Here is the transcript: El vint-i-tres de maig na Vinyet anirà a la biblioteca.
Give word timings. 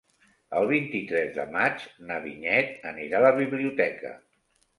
El 0.59 0.69
vint-i-tres 0.69 1.29
de 1.35 1.45
maig 1.57 1.83
na 2.07 2.17
Vinyet 2.25 2.89
anirà 2.93 3.21
a 3.21 3.27
la 3.27 3.35
biblioteca. 3.43 4.17